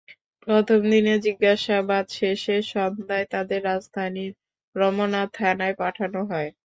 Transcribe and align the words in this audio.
প্রথম 0.43 0.79
দিনের 0.91 1.19
জিজ্ঞাসাবাদ 1.25 2.05
শেষে 2.15 2.55
সন্ধ্যায় 2.71 3.25
তাঁদের 3.31 3.61
রাজধানীর 3.65 4.31
রমনা 4.75 5.21
থানায় 5.35 5.75
পাঠানো 5.81 6.19
হয়। 6.29 6.49